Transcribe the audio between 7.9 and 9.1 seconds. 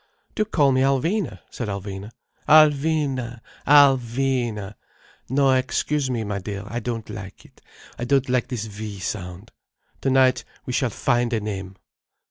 I don't like this 'vy'